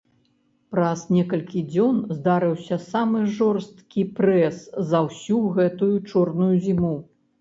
[0.75, 4.57] Праз некалькі дзён здарыўся самы жорсткі прэс
[4.93, 6.95] за ўсю гэтую чорную зіму.